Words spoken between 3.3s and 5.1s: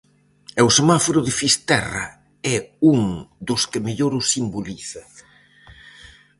dos que mellor o simboliza.